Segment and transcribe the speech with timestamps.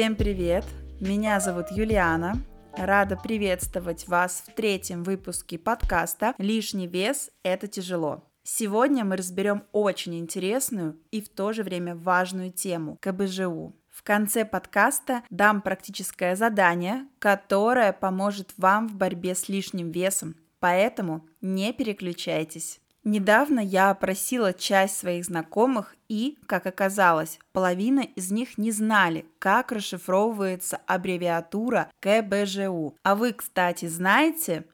[0.00, 0.64] Всем привет!
[0.98, 2.42] Меня зовут Юлиана.
[2.72, 8.24] Рада приветствовать вас в третьем выпуске подкаста «Лишний вес– это тяжело».
[8.42, 13.76] Сегодня мы разберем очень интересную и в то же время важную тему– КБЖУ.
[13.90, 21.28] В конце подкаста дам практическое задание, которое поможет вам в борьбе с лишним весом, поэтому
[21.42, 22.80] не переключайтесь.
[23.02, 29.72] Недавно я опросила часть своих знакомых и, как оказалось, половина из них не знали, как
[29.72, 32.94] расшифровывается аббревиатура КБЖУ.
[33.02, 34.64] А вы, кстати, знаете?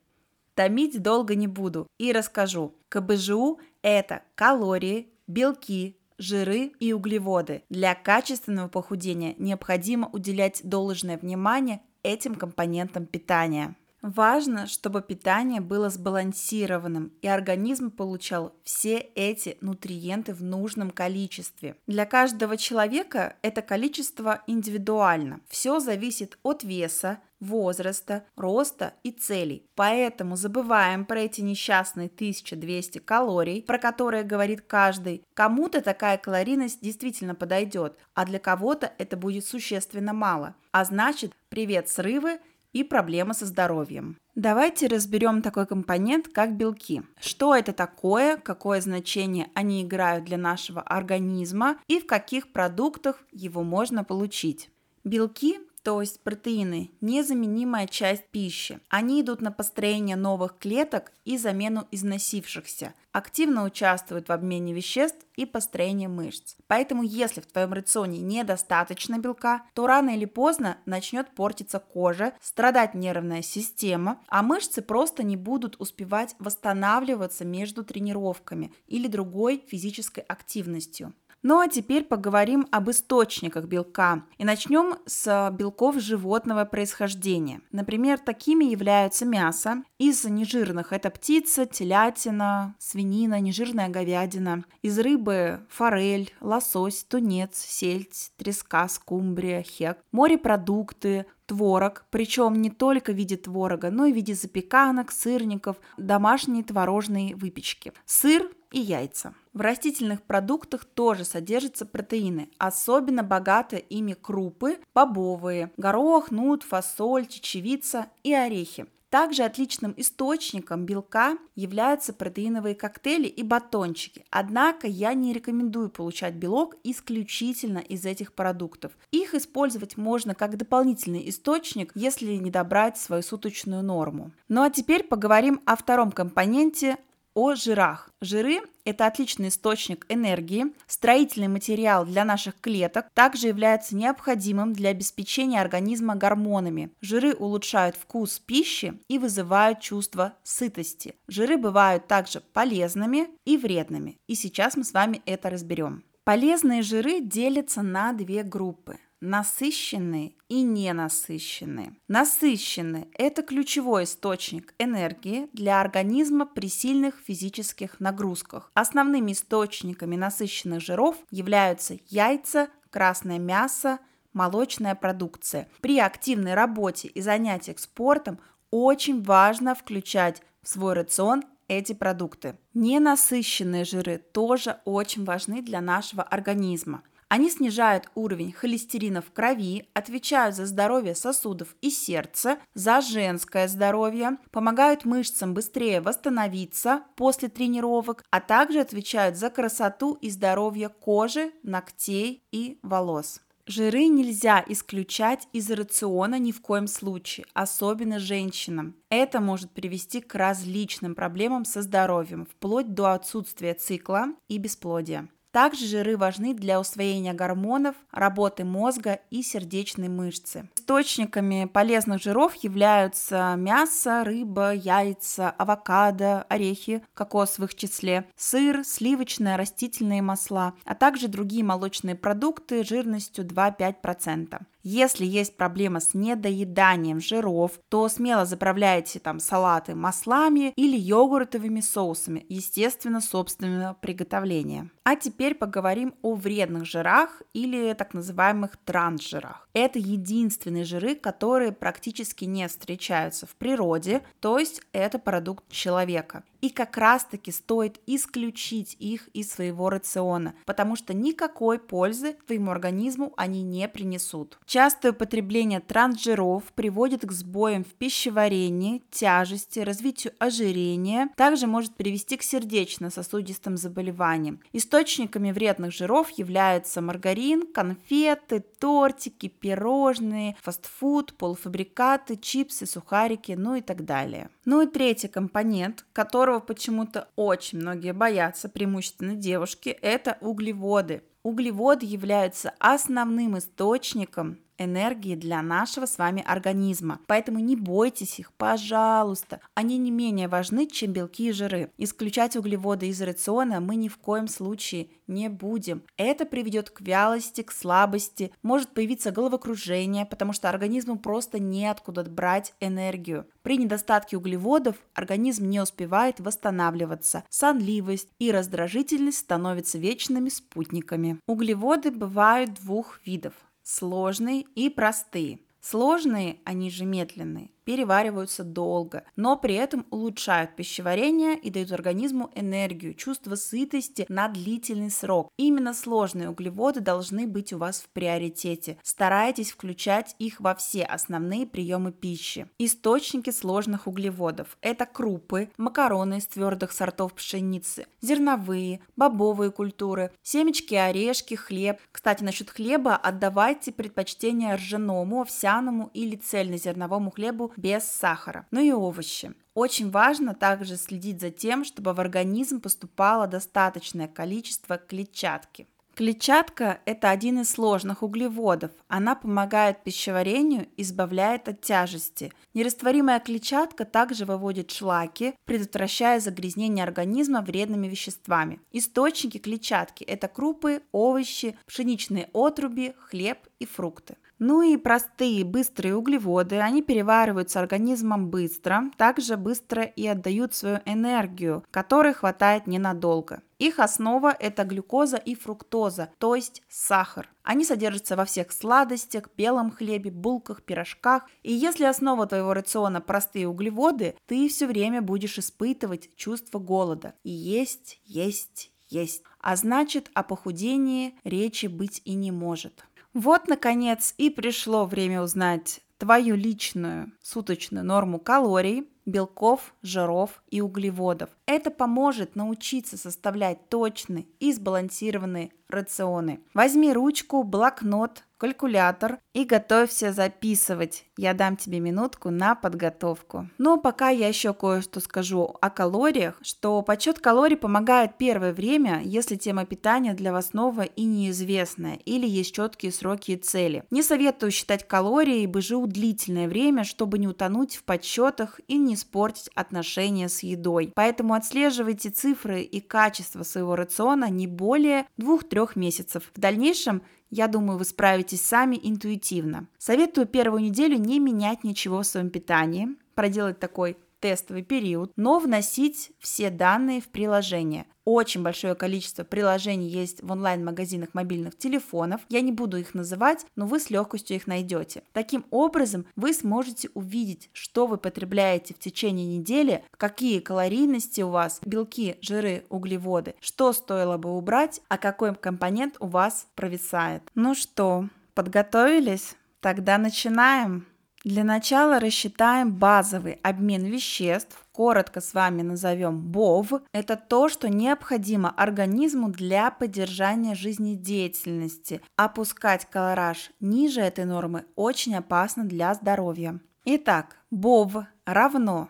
[0.55, 2.75] Томить долго не буду и расскажу.
[2.89, 7.63] КБЖУ– это калории, белки, жиры и углеводы.
[7.69, 13.77] Для качественного похудения необходимо уделять должное внимание этим компонентам питания.
[14.07, 21.77] Важно, чтобы питание было сбалансированным, и организм получал все эти нутриенты в нужном количестве.
[21.89, 25.41] Для каждого человека это количество индивидуально.
[25.49, 29.67] Все зависит от веса, возраста, роста и целей.
[29.75, 35.25] Поэтому забываем про эти несчастные 1200 калорий, про которые говорит каждый.
[35.35, 40.55] Кому-то такая калорийность действительно подойдет, а для кого-то это будет существенно мало.
[40.71, 42.39] А значит, привет срывы
[42.77, 44.19] и проблемы со здоровьем.
[44.35, 47.03] Давайте разберем такой компонент, как белки.
[47.19, 53.63] Что это такое, какое значение они играют для нашего организма и в каких продуктах его
[53.63, 54.69] можно получить.
[55.05, 58.81] Белки то есть протеины, незаменимая часть пищи.
[58.89, 65.47] Они идут на построение новых клеток и замену износившихся, активно участвуют в обмене веществ и
[65.47, 66.57] построении мышц.
[66.67, 72.95] Поэтому если в твоем рационе недостаточно белка, то рано или поздно начнет портиться кожа, страдать
[72.95, 81.15] нервная система, а мышцы просто не будут успевать восстанавливаться между тренировками или другой физической активностью.
[81.43, 84.25] Ну а теперь поговорим об источниках белка.
[84.39, 87.61] И начнем с белков животного происхождения.
[87.71, 89.83] Например, такими являются мясо.
[89.99, 94.65] Из нежирных это птица, телятина, свинина, нежирная говядина.
[94.83, 99.99] Из рыбы форель, лосось, тунец, сельдь, треска, скумбрия, хек.
[100.13, 106.63] Морепродукты, творог, причем не только в виде творога, но и в виде запеканок, сырников, домашней
[106.63, 107.93] творожной выпечки.
[108.05, 109.35] Сыр и яйца.
[109.53, 118.07] В растительных продуктах тоже содержатся протеины, особенно богаты ими крупы, бобовые, горох, нут, фасоль, чечевица
[118.23, 118.87] и орехи.
[119.09, 124.25] Также отличным источником белка являются протеиновые коктейли и батончики.
[124.31, 128.93] Однако я не рекомендую получать белок исключительно из этих продуктов.
[129.13, 134.33] Их использовать можно как дополнительный источник, если не добрать свою суточную норму.
[134.49, 136.99] Ну а теперь поговорим о втором компоненте
[137.37, 138.09] о жирах.
[138.23, 145.61] Жиры– это отличный источник энергии, строительный материал для наших клеток, также является необходимым для обеспечения
[145.61, 146.91] организма гормонами.
[147.03, 151.15] Жиры улучшают вкус пищи и вызывают чувство сытости.
[151.29, 154.17] Жиры бывают также полезными и вредными.
[154.27, 156.05] И сейчас мы с вами это разберем.
[156.25, 161.95] Полезные жиры делятся на две группы насыщенные и ненасыщенные.
[162.09, 168.71] Насыщенные– это ключевой источник энергии для организма при сильных физических нагрузках.
[168.75, 173.99] Основными источниками насыщенных жиров являются яйца, красное мясо,
[174.33, 175.69] молочная продукция.
[175.81, 178.39] При активной работе и занятиях спортом
[178.71, 182.57] очень важно включать в свой рацион эти продукты.
[182.75, 187.03] Ненасыщенные жиры тоже очень важны для нашего организма.
[187.29, 194.39] Они снижают уровень холестерина в крови, отвечают за здоровье сосудов и сердца, за женское здоровье,
[194.53, 202.45] помогают мышцам быстрее восстановиться после тренировок, а также отвечают за красоту и здоровье кожи, ногтей
[202.53, 203.41] и волос.
[203.69, 208.95] Жиры нельзя исключать из рациона ни в коем случае, особенно женщинам.
[209.11, 215.29] Это может привести к различным проблемам со здоровьем, вплоть до отсутствия цикла и бесплодия.
[215.57, 220.69] Также жиры важны для усвоения гормонов, работы мозга и сердечной мышцы.
[220.77, 229.57] Источниками полезных жиров являются мясо, рыба, яйца, авокадо, орехи, кокос в их числе, сыр, сливочные,
[229.57, 234.61] растительные масла, а также другие молочные продукты жирностью 2-5%.
[234.89, 242.47] Если есть проблема с недоеданием жиров, то смело заправляйте там салаты маслами или йогуртовыми соусами,
[242.49, 244.89] естественно, собственного приготовления.
[245.03, 249.69] А теперь поговорим о вредных жирах или так называемых трансжирах.
[249.73, 256.43] Это единственные жиры, которые практически не встречаются в природе, то есть это продукт человека.
[256.61, 263.33] И как раз-таки стоит исключить их из своего рациона, потому что никакой пользы твоему организму
[263.37, 264.59] они не принесут.
[264.67, 272.43] Частое употребление трансжиров приводит к сбоям в пищеварении, тяжести, развитию ожирения, также может привести к
[272.43, 274.61] сердечно-сосудистым заболеваниям.
[274.73, 284.05] Источниками вредных жиров являются маргарин, конфеты, тортики, пирожные, фастфуд, полуфабрикаты, чипсы, сухарики, ну и так
[284.05, 284.51] далее.
[284.65, 286.05] Ну и третий компонент,
[286.47, 291.25] которого почему-то очень многие боятся, преимущественно девушки, это углеводы.
[291.43, 297.21] Углеводы являются основным источником энергии для нашего с вами организма.
[297.27, 299.61] Поэтому не бойтесь их, пожалуйста.
[299.75, 301.91] Они не менее важны, чем белки и жиры.
[301.99, 306.03] Исключать углеводы из рациона мы ни в коем случае не будем.
[306.17, 312.75] Это приведет к вялости, к слабости, может появиться головокружение, потому что организму просто неоткуда брать
[312.81, 313.47] энергию.
[313.63, 321.41] При недостатке углеводов организм не успевает восстанавливаться, сонливость и раздражительность становятся вечными спутниками.
[321.47, 323.55] Углеводы бывают двух видов
[323.87, 325.61] сложные и простые.
[325.81, 333.15] Сложные, они же медленные, перевариваются долго, но при этом улучшают пищеварение и дают организму энергию,
[333.15, 335.53] чувство сытости на длительный срок.
[335.57, 338.99] Именно сложные углеводы должны быть у вас в приоритете.
[339.05, 342.69] Старайтесь включать их во все основные приемы пищи.
[342.79, 351.55] Источники сложных углеводов– это крупы, макароны из твердых сортов пшеницы, зерновые, бобовые культуры, семечки, орешки,
[351.55, 351.99] хлеб.
[352.11, 358.67] Кстати, насчет хлеба отдавайте предпочтение ржаному, овсяному или цельнозерновому хлебу без сахара.
[358.71, 359.55] Ну и овощи.
[359.75, 365.87] Очень важно также следить за тем, чтобы в организм поступало достаточное количество клетчатки.
[366.17, 368.91] Клетчатка– это один из сложных углеводов.
[369.07, 372.55] Она помогает пищеварению, избавляет от тяжести.
[372.73, 378.81] Нерастворимая клетчатка также выводит шлаки, предотвращая загрязнение организма вредными веществами.
[378.93, 384.39] Источники клетчатки– это крупы, овощи, пшеничные отруби, хлеб и фрукты.
[384.59, 391.85] Ну и простые быстрые углеводы, они перевариваются организмом быстро, также быстро и отдают свою энергию,
[391.91, 393.61] которой хватает ненадолго.
[393.79, 397.51] Их основа– это глюкоза и фруктоза, то есть сахар.
[397.63, 401.43] Они содержатся во всех сладостях, белом хлебе, булках, пирожках.
[401.63, 407.35] И если основа твоего рациона– простые углеводы, ты все время будешь испытывать чувство голода.
[407.43, 409.43] И есть, есть, есть.
[409.61, 413.05] А значит, о похудении речи быть и не может.
[413.37, 421.51] Вот, наконец, и пришло время узнать твою личную суточную норму калорий, белков, жиров и углеводов.
[421.67, 426.61] Это поможет научиться составлять точные и сбалансированные рационы.
[426.73, 431.27] Возьми ручку, блокнот, калькулятор и готовься записывать.
[431.37, 433.69] Я дам тебе минутку на подготовку.
[433.79, 439.57] Но пока я еще кое-что скажу о калориях, что подсчет калорий помогает первое время, если
[439.57, 444.05] тема питания для вас новая и неизвестная, или есть четкие сроки и цели.
[444.11, 449.15] Не советую считать калории и БЖУ длительное время, чтобы не утонуть в подсчетах и не
[449.15, 451.13] испортить отношения с едой.
[451.15, 456.51] Поэтому отслеживайте цифры и качество своего рациона не более 2-3 месяцев.
[456.55, 459.89] В дальнейшем я думаю, вы справитесь сами интуитивно.
[459.99, 466.31] Советую первую неделю не менять ничего в своем питании, проделать такой тестовый период, но вносить
[466.39, 468.07] все данные в приложение.
[468.25, 472.43] Очень большое количество приложений есть в онлайн-магазинах мобильных телефонов.
[472.49, 475.25] Я не буду их называть, но вы с легкостью их найдете.
[475.33, 481.81] Таким образом, вы сможете увидеть, что вы потребляете в течение недели, какие калорийности у вас,
[481.85, 487.43] белки, жиры, углеводы, что стоило бы убрать, а какой компонент у вас провисает.
[487.57, 489.57] Ну что, подготовились?
[489.81, 491.05] Тогда начинаем.
[491.47, 496.95] Для начала рассчитаем базовый обмен веществ, коротко с вами назовем БОВ.
[497.13, 502.21] Это то, что необходимо организму для поддержания жизнедеятельности.
[502.35, 506.81] Опускать колораж ниже этой нормы очень опасно для здоровья.
[507.05, 509.09] Итак, БОВ равно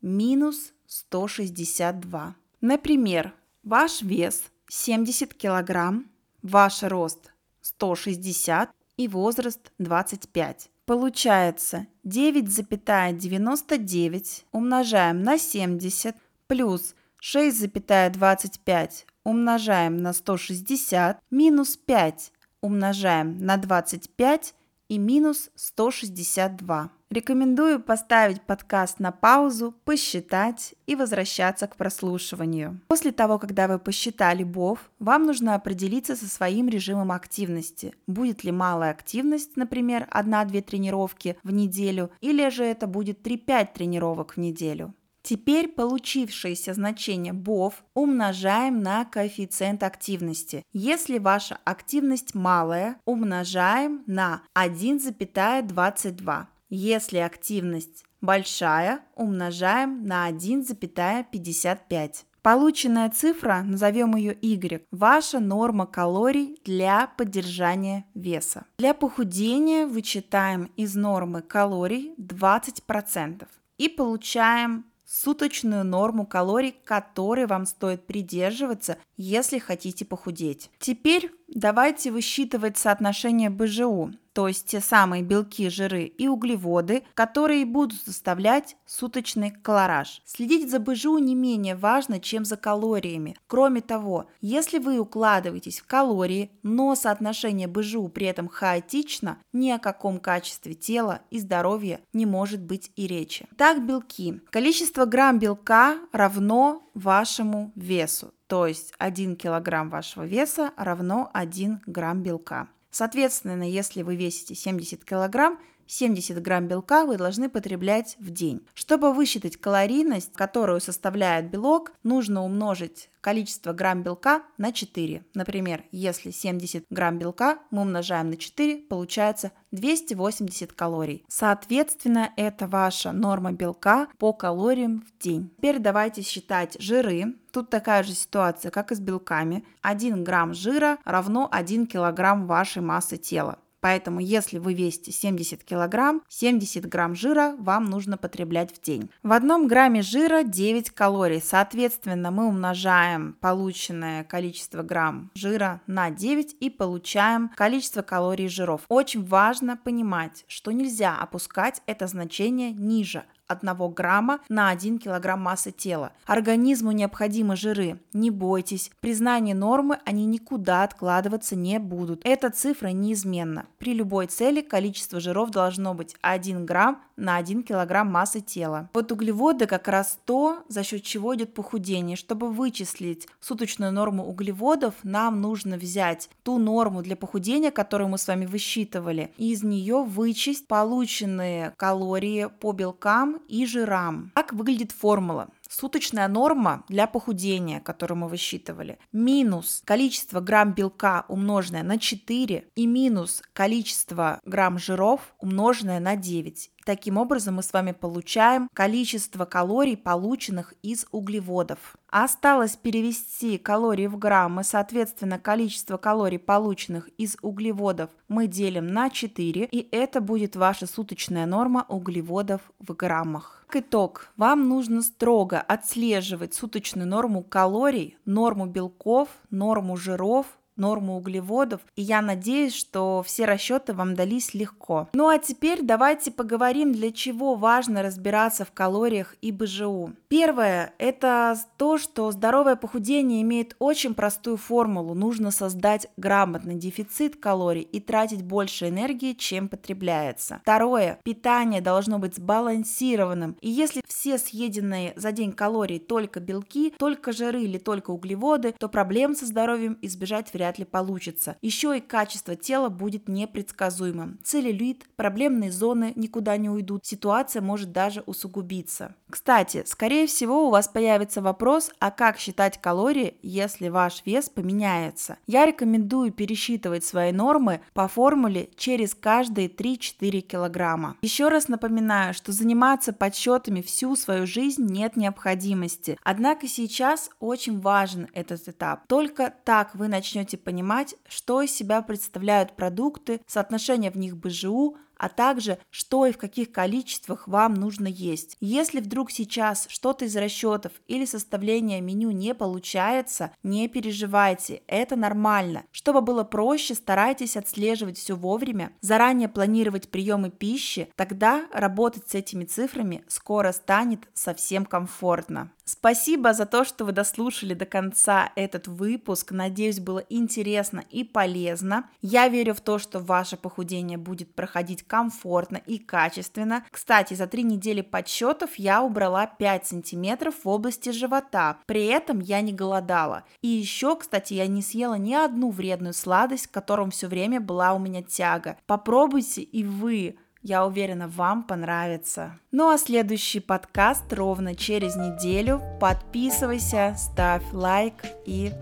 [0.00, 2.34] Минус 162.
[2.60, 6.10] Например, ваш вес 70 килограмм,
[6.42, 10.70] ваш рост 160 и возраст 25.
[10.84, 16.14] Получается 9,99 умножаем на 70
[16.46, 24.54] плюс 6,25 умножаем на 160 минус 5 умножаем на 25
[24.88, 26.90] и минус 162.
[27.10, 32.80] Рекомендую поставить подкаст на паузу, посчитать и возвращаться к прослушиванию.
[32.88, 37.94] После того, когда вы посчитали БОВ, вам нужно определиться со своим режимом активности.
[38.06, 44.34] Будет ли малая активность, например, 1-2 тренировки в неделю, или же это будет 3-5 тренировок
[44.34, 44.94] в неделю.
[45.28, 50.62] Теперь получившееся значение БОВ умножаем на коэффициент активности.
[50.72, 56.46] Если ваша активность малая, умножаем на 1,22.
[56.68, 62.14] Если активность большая, умножаем на 1,55.
[62.42, 68.66] Полученная цифра, назовем ее Y, ваша норма калорий для поддержания веса.
[68.78, 78.06] Для похудения вычитаем из нормы калорий 20% и получаем суточную норму калорий, которой вам стоит
[78.06, 80.70] придерживаться, если хотите похудеть.
[80.78, 87.98] Теперь давайте высчитывать соотношение БЖУ то есть те самые белки, жиры и углеводы, которые будут
[88.04, 90.20] составлять суточный колораж.
[90.26, 93.38] Следить за БЖУ не менее важно, чем за калориями.
[93.46, 99.78] Кроме того, если вы укладываетесь в калории, но соотношение БЖУ при этом хаотично, ни о
[99.78, 103.46] каком качестве тела и здоровья не может быть и речи.
[103.56, 104.42] Так, белки.
[104.50, 108.34] Количество грамм белка равно вашему весу.
[108.46, 112.68] То есть 1 килограмм вашего веса равно 1 грамм белка.
[112.90, 118.66] Соответственно, если вы весите 70 килограмм, 70 грамм белка вы должны потреблять в день.
[118.74, 125.24] Чтобы высчитать калорийность, которую составляет белок, нужно умножить количество грамм белка на 4.
[125.34, 131.24] Например, если 70 грамм белка мы умножаем на 4, получается 280 калорий.
[131.26, 135.50] Соответственно, это ваша норма белка по калориям в день.
[135.56, 137.34] Теперь давайте считать жиры.
[137.50, 139.64] Тут такая же ситуация, как и с белками.
[139.82, 143.58] 1 грамм жира равно 1 килограмм вашей массы тела.
[143.86, 149.08] Поэтому, если вы весите 70 килограмм, 70 грамм жира вам нужно потреблять в день.
[149.22, 151.40] В одном грамме жира 9 калорий.
[151.40, 158.80] Соответственно, мы умножаем полученное количество грамм жира на 9 и получаем количество калорий жиров.
[158.88, 165.70] Очень важно понимать, что нельзя опускать это значение ниже 1 грамма на 1 килограмм массы
[165.70, 166.12] тела.
[166.26, 168.00] Организму необходимы жиры.
[168.12, 172.20] Не бойтесь, при знании нормы они никуда откладываться не будут.
[172.24, 173.66] Эта цифра неизменна.
[173.78, 178.90] При любой цели количество жиров должно быть 1 грамм на 1 килограмм массы тела.
[178.94, 182.16] Вот углеводы как раз то, за счет чего идет похудение.
[182.16, 188.28] Чтобы вычислить суточную норму углеводов, нам нужно взять ту норму для похудения, которую мы с
[188.28, 194.32] вами высчитывали, и из нее вычесть полученные калории по белкам и жирам.
[194.34, 195.48] Как выглядит формула?
[195.68, 202.86] Суточная норма для похудения, которую мы высчитывали, минус количество грамм белка умноженное на 4 и
[202.86, 206.70] минус количество грамм жиров умноженное на 9.
[206.86, 211.96] Таким образом мы с вами получаем количество калорий, полученных из углеводов.
[212.10, 219.64] Осталось перевести калории в граммы, соответственно, количество калорий, полученных из углеводов, мы делим на 4,
[219.64, 223.66] и это будет ваша суточная норма углеводов в граммах.
[223.74, 230.46] Итог, вам нужно строго отслеживать суточную норму калорий, норму белков, норму жиров,
[230.76, 235.08] норму углеводов, и я надеюсь, что все расчеты вам дались легко.
[235.12, 240.12] Ну а теперь давайте поговорим, для чего важно разбираться в калориях и БЖУ.
[240.28, 245.14] Первое– это то, что здоровое похудение имеет очень простую формулу.
[245.14, 250.60] Нужно создать грамотный дефицит калорий и тратить больше энергии, чем потребляется.
[250.62, 253.56] Второе– питание должно быть сбалансированным.
[253.60, 258.88] И если все съеденные за день калорий только белки, только жиры или только углеводы, то
[258.88, 261.56] проблем со здоровьем избежать вряд вряд ли получится.
[261.62, 264.38] Еще и качество тела будет непредсказуемым.
[264.42, 269.14] Целлюлит, проблемные зоны никуда не уйдут, ситуация может даже усугубиться.
[269.30, 275.38] Кстати, скорее всего у вас появится вопрос, а как считать калории, если ваш вес поменяется?
[275.46, 281.16] Я рекомендую пересчитывать свои нормы по формуле через каждые 3-4 килограмма.
[281.22, 286.18] Еще раз напоминаю, что заниматься подсчетами всю свою жизнь нет необходимости.
[286.24, 289.06] Однако сейчас очень важен этот этап.
[289.06, 295.28] Только так вы начнете понимать, что из себя представляют продукты, соотношение в них БЖУ, а
[295.28, 298.56] также что и в каких количествах вам нужно есть.
[298.60, 305.84] Если вдруг сейчас что-то из расчетов или составления меню не получается, не переживайте, это нормально.
[305.92, 312.64] Чтобы было проще, старайтесь отслеживать все вовремя, заранее планировать приемы пищи, тогда работать с этими
[312.64, 315.70] цифрами скоро станет совсем комфортно.
[315.88, 319.52] Спасибо за то, что вы дослушали до конца этот выпуск.
[319.52, 322.10] Надеюсь, было интересно и полезно.
[322.20, 326.84] Я верю в то, что ваше похудение будет проходить комфортно и качественно.
[326.90, 331.78] Кстати, за три недели подсчетов я убрала 5 сантиметров в области живота.
[331.86, 333.44] При этом я не голодала.
[333.62, 337.92] И еще, кстати, я не съела ни одну вредную сладость, к которым все время была
[337.92, 338.76] у меня тяга.
[338.86, 340.36] Попробуйте и вы.
[340.62, 342.58] Я уверена, вам понравится.
[342.72, 345.80] Ну а следующий подкаст ровно через неделю.
[346.00, 348.14] Подписывайся, ставь лайк
[348.46, 348.72] и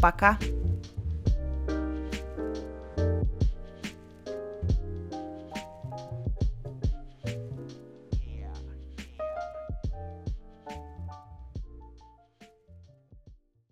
[0.00, 0.38] пока.